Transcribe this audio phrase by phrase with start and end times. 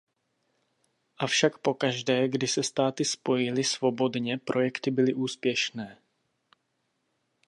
[1.17, 5.97] Avšak pokaždé, kdy se státy spojily svobodně, projekty byly úspěšné.